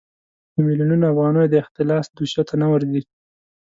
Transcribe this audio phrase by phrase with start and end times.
[0.53, 3.01] د میلیونونو افغانیو د اختلاس دوسیو ته نه ورځي.